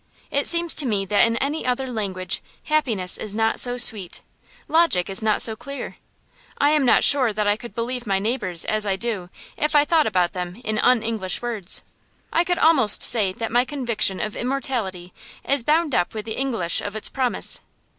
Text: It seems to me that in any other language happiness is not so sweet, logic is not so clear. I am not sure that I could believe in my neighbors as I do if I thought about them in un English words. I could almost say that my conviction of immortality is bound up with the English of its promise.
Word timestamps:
It 0.31 0.47
seems 0.47 0.73
to 0.73 0.87
me 0.87 1.05
that 1.05 1.27
in 1.27 1.37
any 1.37 1.63
other 1.63 1.85
language 1.85 2.41
happiness 2.63 3.19
is 3.19 3.35
not 3.35 3.59
so 3.59 3.77
sweet, 3.77 4.21
logic 4.67 5.11
is 5.11 5.21
not 5.21 5.43
so 5.43 5.55
clear. 5.55 5.97
I 6.57 6.71
am 6.71 6.83
not 6.85 7.03
sure 7.03 7.31
that 7.31 7.45
I 7.45 7.55
could 7.55 7.75
believe 7.75 8.01
in 8.01 8.09
my 8.09 8.17
neighbors 8.17 8.65
as 8.65 8.83
I 8.83 8.95
do 8.95 9.29
if 9.57 9.75
I 9.75 9.85
thought 9.85 10.07
about 10.07 10.33
them 10.33 10.59
in 10.65 10.79
un 10.79 11.03
English 11.03 11.43
words. 11.43 11.83
I 12.33 12.43
could 12.43 12.57
almost 12.57 13.03
say 13.03 13.31
that 13.33 13.51
my 13.51 13.63
conviction 13.63 14.19
of 14.19 14.35
immortality 14.35 15.13
is 15.47 15.61
bound 15.61 15.93
up 15.93 16.15
with 16.15 16.25
the 16.25 16.31
English 16.33 16.81
of 16.81 16.95
its 16.95 17.07
promise. 17.07 17.61